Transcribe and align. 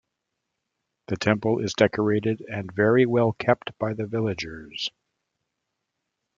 The 1.09 1.15
temple 1.15 1.59
is 1.59 1.75
decorated 1.75 2.41
and 2.51 2.71
very 2.71 3.05
well 3.05 3.33
kept 3.33 3.77
by 3.77 3.93
the 3.93 4.07
villagers. 4.07 4.89